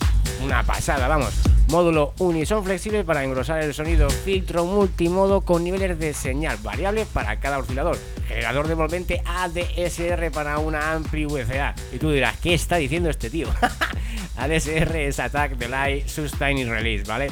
Una 0.43 0.65
pasada, 0.65 1.07
vamos. 1.07 1.35
Módulo 1.69 2.15
Unison 2.19 2.65
flexible 2.65 3.05
para 3.05 3.23
engrosar 3.23 3.63
el 3.63 3.75
sonido, 3.75 4.09
filtro 4.09 4.65
multimodo 4.65 5.43
con 5.43 5.63
niveles 5.63 5.99
de 5.99 6.15
señal 6.15 6.57
variables 6.63 7.07
para 7.09 7.39
cada 7.41 7.59
oscilador, 7.59 7.99
generador 8.27 8.67
de 8.67 8.73
envolvente 8.73 9.23
ADSR 9.27 10.31
para 10.33 10.59
una 10.61 10.93
ampli 10.93 11.27
VCA. 11.27 11.75
Y 11.93 11.99
tú 11.99 12.11
dirás, 12.11 12.39
¿qué 12.39 12.55
está 12.55 12.77
diciendo 12.77 13.11
este 13.11 13.29
tío? 13.29 13.49
ADSR 14.37 14.97
es 14.97 15.21
Attack, 15.21 15.59
Delay, 15.59 16.09
Sustain 16.09 16.71
Release, 16.71 17.05
¿vale? 17.05 17.31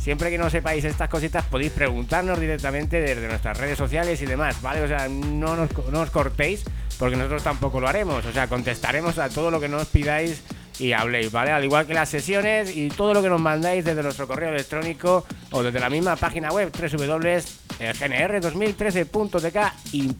Siempre 0.00 0.30
que 0.30 0.38
no 0.38 0.50
sepáis 0.50 0.84
estas 0.84 1.08
cositas 1.08 1.44
podéis 1.44 1.70
preguntarnos 1.70 2.40
directamente 2.40 3.00
desde 3.00 3.28
nuestras 3.28 3.56
redes 3.56 3.78
sociales 3.78 4.20
y 4.20 4.26
demás, 4.26 4.60
¿vale? 4.62 4.82
O 4.82 4.88
sea, 4.88 5.08
no 5.08 5.54
nos, 5.54 5.70
no 5.92 6.00
os 6.00 6.10
cortéis 6.10 6.64
porque 6.98 7.14
nosotros 7.14 7.44
tampoco 7.44 7.78
lo 7.78 7.86
haremos, 7.86 8.24
o 8.24 8.32
sea, 8.32 8.48
contestaremos 8.48 9.18
a 9.18 9.28
todo 9.28 9.52
lo 9.52 9.60
que 9.60 9.68
nos 9.68 9.86
pidáis 9.86 10.42
y 10.78 10.92
habléis, 10.92 11.32
¿vale? 11.32 11.52
Al 11.52 11.64
igual 11.64 11.86
que 11.86 11.94
las 11.94 12.08
sesiones 12.08 12.76
y 12.76 12.88
todo 12.88 13.14
lo 13.14 13.22
que 13.22 13.28
nos 13.28 13.40
mandáis 13.40 13.84
desde 13.84 14.02
nuestro 14.02 14.26
correo 14.26 14.48
electrónico 14.50 15.24
o 15.50 15.62
desde 15.62 15.78
la 15.80 15.88
misma 15.88 16.16
página 16.16 16.50
web 16.50 16.72
www.gnr2013.tk 16.72 19.58
y 19.92 20.12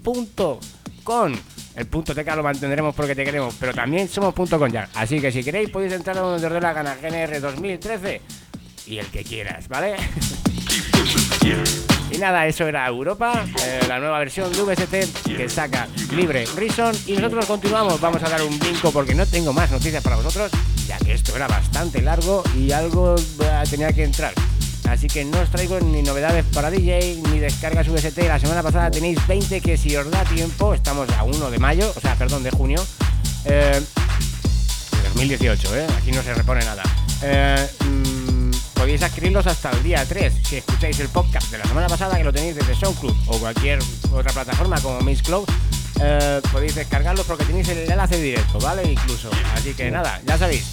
.com. 1.04 1.32
El 1.76 1.86
punto 1.86 2.14
TK 2.14 2.36
lo 2.36 2.42
mantendremos 2.42 2.94
porque 2.94 3.14
te 3.14 3.24
queremos, 3.24 3.54
pero 3.60 3.74
también 3.74 4.08
somos 4.08 4.32
punto 4.32 4.58
.com 4.58 4.70
ya. 4.70 4.88
Así 4.94 5.20
que 5.20 5.30
si 5.30 5.44
queréis 5.44 5.68
podéis 5.70 5.92
entrar 5.92 6.16
a 6.16 6.20
donde 6.20 6.46
os 6.46 6.52
dé 6.52 6.60
la 6.60 6.72
gana 6.72 6.96
GNR 6.96 7.40
2013 7.40 8.22
y 8.86 8.98
el 8.98 9.06
que 9.06 9.24
quieras, 9.24 9.68
¿vale? 9.68 9.96
Y 12.16 12.18
nada, 12.18 12.46
eso 12.46 12.66
era 12.66 12.86
Europa, 12.86 13.44
eh, 13.62 13.80
la 13.88 13.98
nueva 13.98 14.18
versión 14.18 14.50
de 14.50 14.62
VST 14.62 15.36
que 15.36 15.50
saca 15.50 15.86
libre 16.12 16.46
Reason. 16.56 16.96
Y 17.06 17.12
nosotros 17.12 17.44
continuamos, 17.44 18.00
vamos 18.00 18.22
a 18.22 18.30
dar 18.30 18.42
un 18.42 18.58
brinco 18.58 18.90
porque 18.90 19.14
no 19.14 19.26
tengo 19.26 19.52
más 19.52 19.70
noticias 19.70 20.02
para 20.02 20.16
vosotros, 20.16 20.50
ya 20.86 20.96
que 20.96 21.12
esto 21.12 21.36
era 21.36 21.46
bastante 21.46 22.00
largo 22.00 22.42
y 22.56 22.72
algo 22.72 23.16
eh, 23.16 23.62
tenía 23.68 23.92
que 23.92 24.04
entrar. 24.04 24.32
Así 24.88 25.08
que 25.08 25.26
no 25.26 25.38
os 25.40 25.50
traigo 25.50 25.78
ni 25.80 26.02
novedades 26.02 26.46
para 26.54 26.70
DJ 26.70 27.20
ni 27.30 27.38
descargas 27.38 27.86
VST. 27.86 28.16
La 28.26 28.38
semana 28.38 28.62
pasada 28.62 28.90
tenéis 28.90 29.18
20 29.26 29.60
que 29.60 29.76
si 29.76 29.94
os 29.94 30.10
da 30.10 30.24
tiempo, 30.24 30.72
estamos 30.72 31.10
a 31.10 31.22
1 31.22 31.50
de 31.50 31.58
mayo, 31.58 31.92
o 31.94 32.00
sea, 32.00 32.14
perdón, 32.14 32.42
de 32.42 32.50
junio. 32.50 32.82
Eh, 33.44 33.82
2018, 35.16 35.76
¿eh? 35.76 35.86
Aquí 35.98 36.12
no 36.12 36.22
se 36.22 36.32
repone 36.32 36.64
nada. 36.64 36.82
Eh, 37.22 37.68
podéis 38.76 39.02
adquirirlos 39.02 39.46
hasta 39.46 39.70
el 39.70 39.82
día 39.82 40.04
3. 40.06 40.32
Si 40.44 40.56
escucháis 40.56 41.00
el 41.00 41.08
podcast 41.08 41.50
de 41.50 41.58
la 41.58 41.64
semana 41.64 41.88
pasada, 41.88 42.16
que 42.16 42.24
lo 42.24 42.32
tenéis 42.32 42.54
desde 42.54 42.74
SoundCloud 42.74 43.14
o 43.26 43.38
cualquier 43.38 43.78
otra 44.12 44.32
plataforma 44.32 44.80
como 44.80 45.00
Mixcloud, 45.00 45.48
eh, 46.00 46.40
podéis 46.52 46.74
descargarlos 46.74 47.26
porque 47.26 47.44
tenéis 47.44 47.68
el 47.68 47.78
enlace 47.78 48.20
directo, 48.20 48.58
¿vale? 48.60 48.90
Incluso. 48.90 49.30
Así 49.54 49.74
que 49.74 49.90
nada, 49.90 50.20
ya 50.26 50.38
sabéis. 50.38 50.64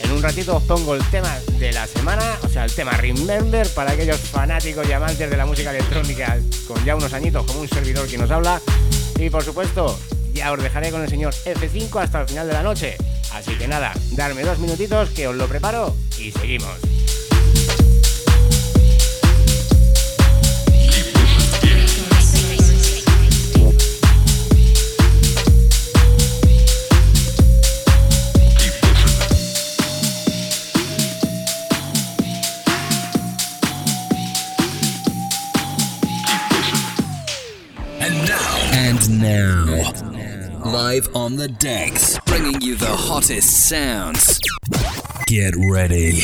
En 0.00 0.12
un 0.12 0.22
ratito 0.22 0.56
os 0.56 0.62
pongo 0.64 0.94
el 0.94 1.02
tema 1.10 1.34
de 1.58 1.72
la 1.72 1.86
semana, 1.86 2.38
o 2.42 2.48
sea, 2.48 2.64
el 2.64 2.72
tema 2.72 2.92
Remember 2.92 3.66
para 3.70 3.92
aquellos 3.92 4.20
fanáticos 4.20 4.86
y 4.88 4.92
amantes 4.92 5.28
de 5.28 5.36
la 5.36 5.46
música 5.46 5.70
electrónica 5.70 6.38
con 6.68 6.84
ya 6.84 6.94
unos 6.94 7.12
añitos 7.14 7.44
como 7.46 7.60
un 7.60 7.68
servidor 7.68 8.06
que 8.06 8.18
nos 8.18 8.30
habla. 8.30 8.60
Y 9.18 9.30
por 9.30 9.42
supuesto, 9.42 9.98
ya 10.34 10.52
os 10.52 10.62
dejaré 10.62 10.90
con 10.90 11.02
el 11.02 11.08
señor 11.08 11.34
F5 11.44 12.02
hasta 12.02 12.20
el 12.20 12.28
final 12.28 12.46
de 12.46 12.52
la 12.52 12.62
noche. 12.62 12.96
Así 13.32 13.54
que 13.56 13.66
nada, 13.66 13.92
darme 14.12 14.42
dos 14.42 14.58
minutitos 14.58 15.10
que 15.10 15.26
os 15.26 15.34
lo 15.34 15.48
preparo 15.48 15.96
y 16.18 16.30
seguimos. 16.30 16.95
Live 40.76 41.08
on 41.16 41.36
the 41.36 41.48
decks, 41.48 42.18
bringing 42.26 42.60
you 42.60 42.76
the 42.76 42.84
hottest 42.84 43.66
sounds. 43.66 44.38
Get 45.26 45.54
ready. 45.72 46.20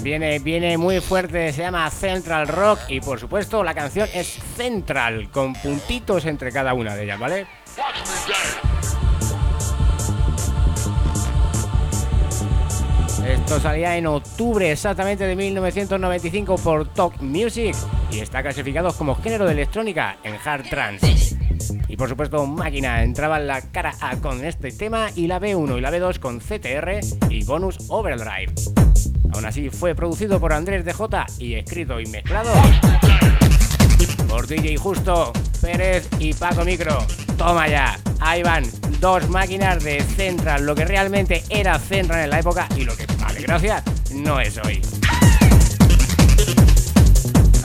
Viene, 0.00 0.38
viene 0.38 0.78
muy 0.78 1.00
fuerte, 1.00 1.52
se 1.52 1.62
llama 1.62 1.90
Central 1.90 2.46
Rock 2.46 2.78
y 2.88 3.00
por 3.00 3.18
supuesto 3.18 3.64
la 3.64 3.74
canción 3.74 4.08
es 4.14 4.38
Central, 4.56 5.30
con 5.32 5.52
puntitos 5.54 6.26
entre 6.26 6.52
cada 6.52 6.74
una 6.74 6.94
de 6.94 7.02
ellas, 7.02 7.18
¿vale? 7.18 7.46
Esto 13.28 13.60
salía 13.60 13.94
en 13.98 14.06
octubre 14.06 14.72
exactamente 14.72 15.24
de 15.24 15.36
1995 15.36 16.56
por 16.56 16.88
Talk 16.94 17.20
Music 17.20 17.76
y 18.10 18.20
está 18.20 18.42
clasificado 18.42 18.90
como 18.94 19.14
género 19.16 19.44
de 19.44 19.52
electrónica 19.52 20.16
en 20.24 20.36
hard 20.42 20.70
trance. 20.70 21.36
Y 21.88 21.96
por 21.98 22.08
supuesto, 22.08 22.46
Máquina 22.46 23.02
entraba 23.02 23.38
en 23.38 23.46
la 23.46 23.60
cara 23.60 23.92
A 24.00 24.16
con 24.16 24.42
este 24.46 24.72
tema 24.72 25.08
y 25.14 25.26
la 25.26 25.38
B1 25.38 25.76
y 25.76 25.80
la 25.82 25.90
B2 25.90 26.18
con 26.18 26.38
CTR 26.38 27.00
y 27.28 27.44
bonus 27.44 27.76
Overdrive. 27.90 28.54
Aún 29.34 29.44
así, 29.44 29.68
fue 29.68 29.94
producido 29.94 30.40
por 30.40 30.54
Andrés 30.54 30.86
DJ 30.86 31.26
y 31.38 31.54
escrito 31.54 32.00
y 32.00 32.06
mezclado 32.06 32.50
DJ 34.46 34.76
Justo, 34.76 35.32
Pérez 35.60 36.08
y 36.18 36.32
Paco 36.34 36.64
Micro. 36.64 36.98
Toma 37.36 37.68
ya, 37.68 37.98
ahí 38.20 38.42
van 38.42 38.64
dos 39.00 39.28
máquinas 39.28 39.82
de 39.82 40.02
Central, 40.02 40.64
lo 40.64 40.74
que 40.74 40.84
realmente 40.84 41.44
era 41.48 41.78
Central 41.78 42.24
en 42.24 42.30
la 42.30 42.40
época 42.40 42.68
y 42.76 42.84
lo 42.84 42.96
que, 42.96 43.06
vale, 43.20 43.40
gracias, 43.40 43.82
no 44.12 44.40
es 44.40 44.58
hoy. 44.58 44.82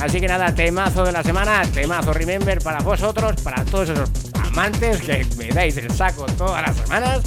Así 0.02 0.20
que 0.20 0.28
nada, 0.28 0.54
temazo 0.54 1.06
de 1.06 1.12
la 1.12 1.24
semana, 1.24 1.62
temazo 1.74 2.14
Remember 2.14 2.62
para 2.62 2.80
vosotros, 2.80 3.42
para 3.42 3.64
todos 3.64 3.90
esos 3.90 4.12
amantes 4.34 5.02
que 5.02 5.26
me 5.38 5.48
dais 5.48 5.78
el 5.78 5.90
saco 5.92 6.26
todas 6.38 6.62
las 6.62 6.76
semanas. 6.76 7.22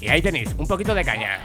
Y 0.00 0.08
ahí 0.08 0.22
tenéis, 0.22 0.50
un 0.56 0.66
poquito 0.66 0.94
de 0.94 1.04
caña. 1.04 1.40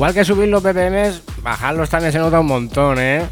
Igual 0.00 0.14
que 0.14 0.24
subir 0.24 0.48
los 0.48 0.62
BPMs, 0.62 1.20
bajarlos 1.42 1.90
también 1.90 2.10
se 2.10 2.18
nota 2.18 2.40
un 2.40 2.46
montón, 2.46 2.96
¿eh? 2.98 3.22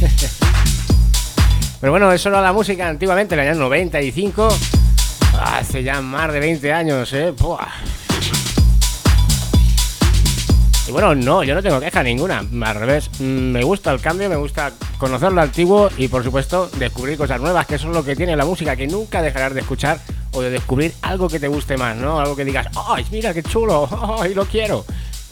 Pero 1.80 1.92
bueno, 1.92 2.10
eso 2.10 2.30
era 2.30 2.40
la 2.40 2.52
música 2.52 2.88
antiguamente, 2.88 3.36
en 3.36 3.42
el 3.42 3.48
año 3.50 3.60
95. 3.60 4.48
Hace 5.40 5.84
ya 5.84 6.00
más 6.00 6.32
de 6.32 6.40
20 6.40 6.72
años, 6.72 7.12
¿eh? 7.12 7.32
Y 10.88 10.90
bueno, 10.90 11.14
no, 11.14 11.44
yo 11.44 11.54
no 11.54 11.62
tengo 11.62 11.78
queja 11.78 12.02
ninguna. 12.02 12.38
Al 12.60 12.74
revés, 12.74 13.08
mm, 13.20 13.22
me 13.22 13.62
gusta 13.62 13.92
el 13.92 14.00
cambio, 14.00 14.28
me 14.28 14.34
gusta 14.34 14.72
conocer 14.98 15.30
lo 15.30 15.42
antiguo 15.42 15.90
y 15.96 16.08
por 16.08 16.24
supuesto 16.24 16.68
descubrir 16.76 17.16
cosas 17.16 17.40
nuevas, 17.40 17.68
que 17.68 17.76
eso 17.76 17.86
es 17.86 17.94
lo 17.94 18.04
que 18.04 18.16
tiene 18.16 18.34
la 18.34 18.44
música, 18.44 18.74
que 18.74 18.88
nunca 18.88 19.22
dejarás 19.22 19.54
de 19.54 19.60
escuchar 19.60 20.00
o 20.32 20.42
de 20.42 20.50
descubrir 20.50 20.92
algo 21.02 21.28
que 21.28 21.38
te 21.38 21.46
guste 21.46 21.76
más, 21.76 21.96
¿no? 21.96 22.18
Algo 22.18 22.34
que 22.34 22.44
digas, 22.44 22.66
¡ay, 22.88 23.06
mira 23.12 23.32
qué 23.32 23.44
chulo! 23.44 23.88
¡ay, 24.20 24.34
lo 24.34 24.44
quiero! 24.44 24.84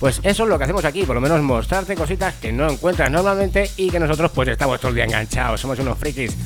Pues 0.05 0.21
eso 0.23 0.43
es 0.43 0.49
lo 0.51 0.59
que 0.59 0.65
hacemos 0.65 0.85
aquí, 0.85 1.05
por 1.05 1.15
lo 1.15 1.21
menos 1.23 1.41
mostrarte 1.41 1.95
cositas 1.95 2.35
que 2.35 2.53
no 2.53 2.71
encuentras 2.71 3.11
normalmente 3.11 3.71
y 3.79 3.89
que 3.89 3.99
nosotros 3.99 4.31
pues 4.35 4.51
estamos 4.51 4.79
todo 4.79 4.91
el 4.91 4.97
día 4.97 5.05
enganchados, 5.05 5.59
somos 5.59 5.79
unos 5.79 5.97
frikis. 5.97 6.37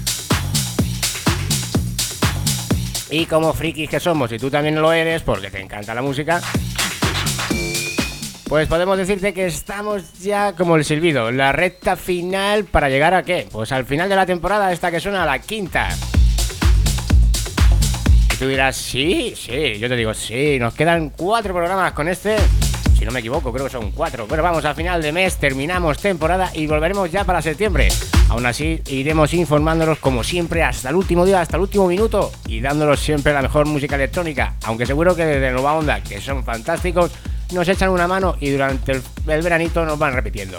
Y 3.10 3.26
como 3.26 3.52
frikis 3.52 3.90
que 3.90 3.98
somos, 3.98 4.30
y 4.30 4.38
tú 4.38 4.48
también 4.48 4.80
lo 4.80 4.92
eres 4.92 5.22
porque 5.22 5.50
te 5.50 5.60
encanta 5.60 5.92
la 5.92 6.02
música, 6.02 6.40
pues 8.44 8.68
podemos 8.68 8.96
decirte 8.96 9.34
que 9.34 9.46
estamos 9.46 10.20
ya 10.20 10.52
como 10.52 10.76
el 10.76 10.84
silbido, 10.84 11.32
la 11.32 11.50
recta 11.50 11.96
final 11.96 12.64
para 12.64 12.88
llegar 12.88 13.12
a 13.12 13.24
qué? 13.24 13.48
Pues 13.50 13.72
al 13.72 13.86
final 13.86 14.08
de 14.08 14.14
la 14.14 14.24
temporada 14.24 14.70
esta 14.70 14.92
que 14.92 15.00
suena 15.00 15.24
a 15.24 15.26
la 15.26 15.40
quinta. 15.40 15.88
Y 18.32 18.36
tú 18.36 18.46
dirás, 18.46 18.76
sí, 18.76 19.34
sí, 19.36 19.80
yo 19.80 19.88
te 19.88 19.96
digo, 19.96 20.14
sí, 20.14 20.60
nos 20.60 20.74
quedan 20.74 21.10
cuatro 21.10 21.52
programas 21.52 21.90
con 21.90 22.06
este 22.06 22.36
si 22.98 23.04
no 23.04 23.12
me 23.12 23.20
equivoco, 23.20 23.52
creo 23.52 23.66
que 23.66 23.70
son 23.70 23.92
cuatro. 23.92 24.26
Pero 24.28 24.42
vamos, 24.42 24.64
al 24.64 24.74
final 24.74 25.00
de 25.00 25.12
mes 25.12 25.36
terminamos 25.36 25.98
temporada 25.98 26.50
y 26.52 26.66
volveremos 26.66 27.10
ya 27.12 27.22
para 27.22 27.40
septiembre. 27.40 27.88
Aún 28.28 28.44
así, 28.44 28.82
iremos 28.88 29.32
informándolos 29.34 29.98
como 29.98 30.24
siempre 30.24 30.64
hasta 30.64 30.88
el 30.88 30.96
último 30.96 31.24
día, 31.24 31.40
hasta 31.40 31.56
el 31.56 31.62
último 31.62 31.86
minuto 31.86 32.32
y 32.48 32.60
dándolos 32.60 32.98
siempre 32.98 33.32
la 33.32 33.42
mejor 33.42 33.66
música 33.66 33.94
electrónica. 33.94 34.54
Aunque 34.64 34.84
seguro 34.84 35.14
que 35.14 35.24
desde 35.24 35.52
Nueva 35.52 35.74
Onda, 35.74 36.02
que 36.02 36.20
son 36.20 36.42
fantásticos, 36.42 37.12
nos 37.52 37.68
echan 37.68 37.90
una 37.90 38.08
mano 38.08 38.36
y 38.40 38.50
durante 38.50 38.92
el, 38.92 39.02
el 39.28 39.42
veranito 39.42 39.84
nos 39.84 39.96
van 39.96 40.14
repitiendo. 40.14 40.58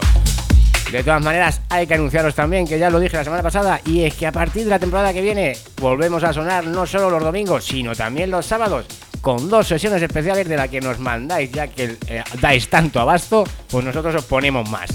De 0.94 1.04
todas 1.04 1.22
maneras, 1.22 1.62
hay 1.70 1.86
que 1.86 1.96
anunciaros 1.96 2.34
también, 2.34 2.66
que 2.66 2.80
ya 2.80 2.90
lo 2.90 3.02
dije 3.02 3.18
la 3.18 3.24
semana 3.24 3.44
pasada, 3.44 3.80
y 3.86 4.06
es 4.06 4.16
que 4.16 4.26
a 4.26 4.32
partir 4.32 4.64
de 4.64 4.72
la 4.72 4.80
temporada 4.80 5.14
que 5.14 5.22
viene 5.22 5.56
volvemos 5.80 6.24
a 6.24 6.34
sonar 6.34 6.66
no 6.66 6.88
solo 6.88 7.12
los 7.12 7.22
domingos, 7.22 7.66
sino 7.66 7.94
también 7.94 8.32
los 8.32 8.46
sábados 8.46 8.86
con 9.22 9.50
dos 9.50 9.68
sesiones 9.68 10.02
especiales 10.02 10.48
de 10.48 10.58
las 10.58 10.70
que 10.70 10.82
nos 10.82 11.00
mandáis, 11.00 11.52
ya 11.52 11.68
que 11.68 11.98
eh, 12.08 12.24
dais 12.40 12.70
tanto 12.70 13.00
abasto, 13.00 13.44
pues 13.70 13.86
nosotros 13.86 14.16
os 14.16 14.26
ponemos 14.26 14.70
más. 14.70 14.90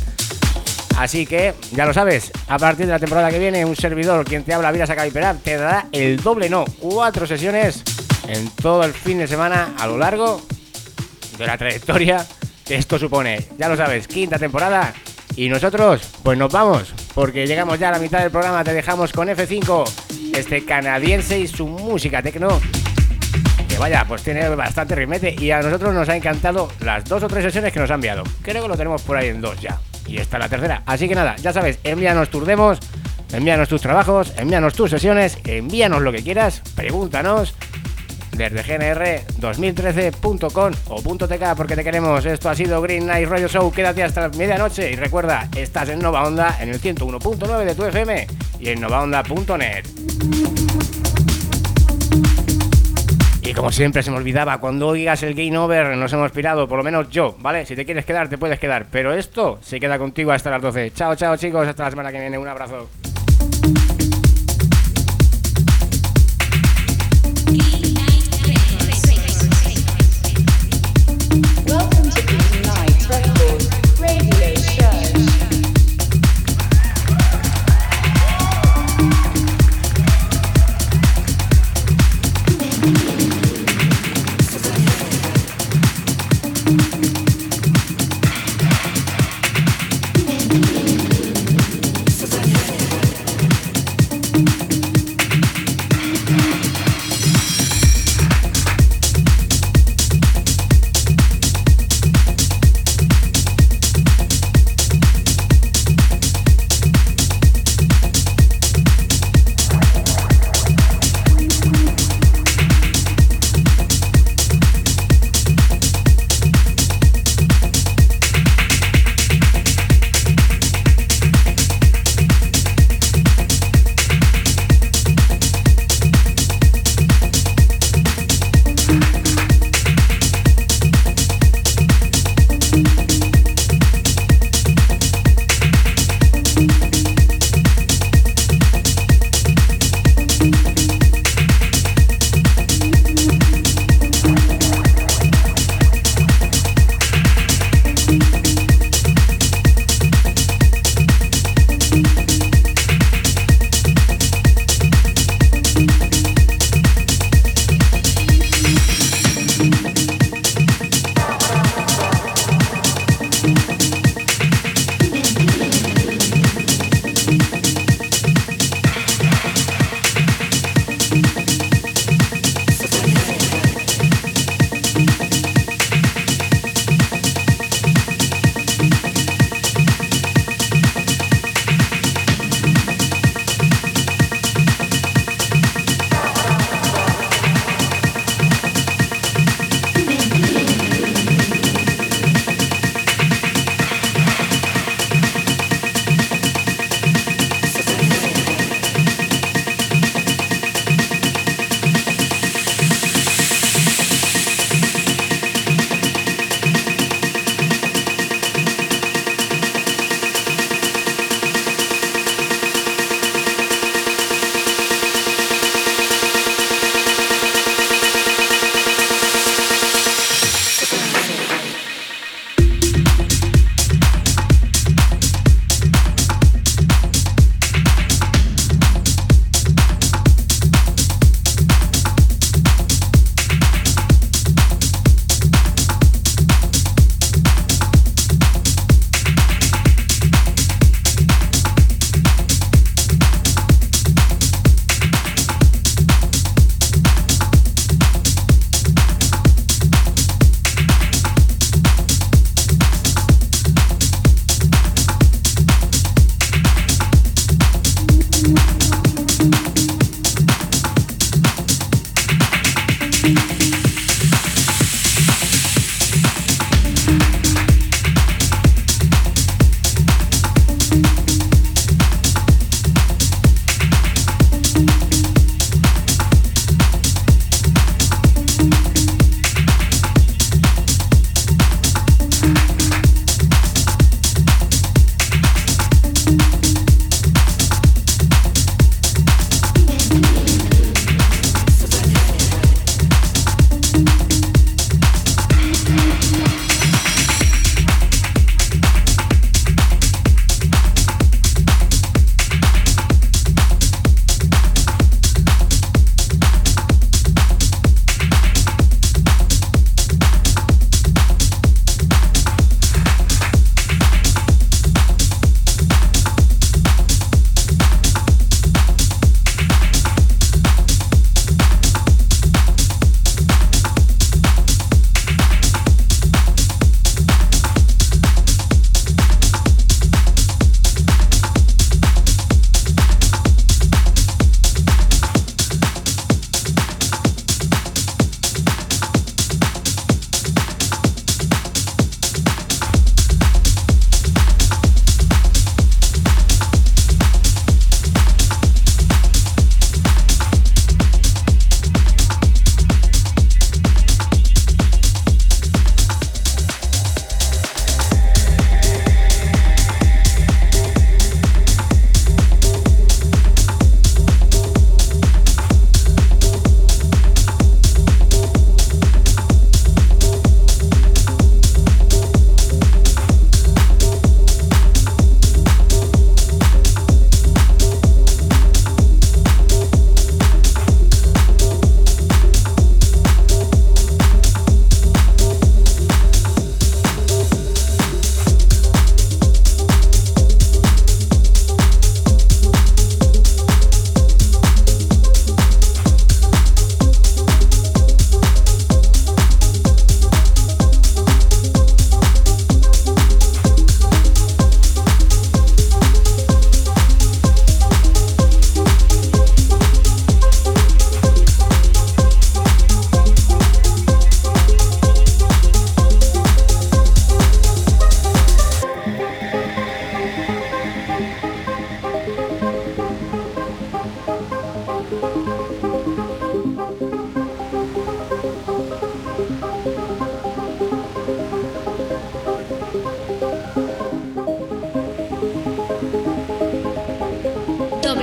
Así 0.99 1.27
que, 1.27 1.55
ya 1.73 1.87
lo 1.87 1.93
sabes, 1.93 2.31
a 2.47 2.59
partir 2.59 2.87
de 2.87 2.93
la 2.93 2.99
temporada 2.99 3.31
que 3.31 3.39
viene, 3.39 3.65
un 3.65 3.75
servidor, 3.75 4.25
quien 4.25 4.45
te 4.45 4.55
habla, 4.55 4.71
Vira 4.71 4.87
Sacaviperar, 4.87 5.37
te 5.39 5.57
dará 5.57 5.87
el 5.91 6.19
doble 6.19 6.49
no, 6.49 6.65
cuatro 6.79 7.27
sesiones 7.27 7.83
en 8.29 8.49
todo 8.51 8.85
el 8.85 8.93
fin 8.93 9.19
de 9.19 9.27
semana 9.27 9.75
a 9.79 9.87
lo 9.87 9.99
largo 9.99 10.41
de 11.37 11.47
la 11.47 11.59
trayectoria 11.59 12.25
que 12.65 12.77
esto 12.77 12.99
supone. 12.99 13.49
Ya 13.59 13.69
lo 13.69 13.77
sabes, 13.77 14.07
quinta 14.07 14.39
temporada 14.39 14.95
y 15.37 15.49
nosotros, 15.49 16.09
pues 16.23 16.39
nos 16.39 16.53
vamos, 16.53 16.95
porque 17.13 17.47
llegamos 17.47 17.79
ya 17.81 17.89
a 17.89 17.93
la 17.93 17.99
mitad 17.99 18.21
del 18.21 18.31
programa, 18.31 18.63
te 18.63 18.73
dejamos 18.73 19.13
con 19.13 19.29
F5, 19.29 20.33
este 20.37 20.65
canadiense 20.65 21.41
y 21.41 21.49
su 21.49 21.67
música 21.67 22.23
tecno 22.23 22.61
vaya, 23.79 24.05
pues 24.07 24.23
tiene 24.23 24.49
bastante 24.51 24.95
rimete 24.95 25.35
y 25.39 25.51
a 25.51 25.61
nosotros 25.61 25.95
nos 25.95 26.09
ha 26.09 26.17
encantado 26.17 26.69
las 26.81 27.05
dos 27.05 27.23
o 27.23 27.29
tres 27.29 27.45
sesiones 27.45 27.73
que 27.73 27.81
nos 27.81 27.91
ha 27.91 27.95
enviado. 27.95 28.23
Creo 28.43 28.63
que 28.63 28.69
lo 28.69 28.77
tenemos 28.77 29.03
por 29.03 29.17
ahí 29.17 29.29
en 29.29 29.41
dos 29.41 29.61
ya. 29.61 29.79
Y 30.07 30.19
esta 30.19 30.37
es 30.37 30.43
la 30.43 30.49
tercera. 30.49 30.83
Así 30.87 31.09
que 31.09 31.15
nada, 31.15 31.37
ya 31.37 31.53
sabes, 31.53 31.79
envíanos 31.85 32.31
tus 32.31 32.47
demos, 32.47 32.79
envíanos 33.33 33.69
tus 33.69 33.81
trabajos, 33.81 34.35
envíanos 34.37 34.75
tus 34.75 34.91
sesiones, 34.91 35.39
envíanos 35.45 36.03
lo 36.03 36.13
que 36.13 36.23
quieras, 36.23 36.63
pregúntanos 36.75 37.55
desde 38.37 38.65
gnr2013.com 38.65 40.73
o 40.89 41.03
.tk 41.03 41.55
porque 41.57 41.77
te 41.77 41.85
queremos. 41.85 42.27
Esto 42.27 42.51
ha 42.51 42.55
sido 42.55 42.83
Green 42.83 43.07
Night 43.07 43.29
Radio 43.29 43.49
Show. 43.49 43.73
Quédate 43.73 44.03
hasta 44.03 44.29
medianoche 44.31 44.91
y 44.91 44.97
recuerda, 44.97 45.49
estás 45.57 45.89
en 45.89 46.01
Nova 46.01 46.25
Onda 46.25 46.59
en 46.61 46.69
el 46.71 46.81
101.9 46.81 47.65
de 47.65 47.75
tu 47.75 47.85
FM 47.85 48.27
y 48.61 48.69
en 48.69 48.81
novaonda.net. 48.81 50.54
como 53.55 53.71
siempre 53.71 54.03
se 54.03 54.11
me 54.11 54.17
olvidaba, 54.17 54.59
cuando 54.59 54.89
oigas 54.89 55.23
el 55.23 55.35
game 55.35 55.57
over 55.57 55.97
nos 55.97 56.13
hemos 56.13 56.31
pirado, 56.33 56.67
por 56.69 56.79
lo 56.79 56.85
menos 56.85 57.09
yo, 57.09 57.37
¿vale? 57.39 57.65
Si 57.67 57.77
te 57.77 57.85
quieres 57.85 58.05
quedar, 58.05 58.29
te 58.29 58.39
puedes 58.39 58.59
quedar. 58.59 58.87
Pero 58.91 59.13
esto 59.13 59.59
se 59.63 59.79
queda 59.81 59.99
contigo 59.99 60.33
hasta 60.33 60.51
las 60.51 60.63
12. 60.63 60.93
Chao, 60.93 61.15
chao 61.15 61.37
chicos, 61.37 61.67
hasta 61.67 61.85
la 61.85 61.91
semana 61.91 62.13
que 62.13 62.21
viene. 62.21 62.37
Un 62.39 62.49
abrazo. 62.49 62.89